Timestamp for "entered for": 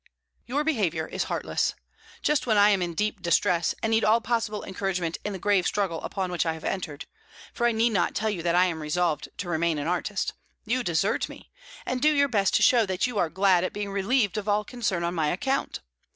6.63-7.67